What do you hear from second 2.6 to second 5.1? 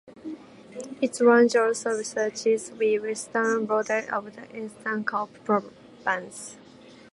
the western border of the Eastern